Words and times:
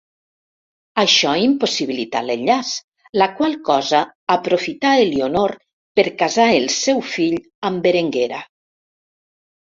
Això 1.01 1.31
impossibilità 1.39 2.21
l'enllaç, 2.29 2.71
la 3.21 3.27
qual 3.41 3.57
cosa 3.67 3.99
aprofità 4.35 4.93
Elionor 5.01 5.53
per 5.99 6.05
casar 6.23 6.47
el 6.61 6.65
seu 6.77 7.03
fill 7.11 7.37
amb 7.71 7.85
Berenguera. 7.85 8.41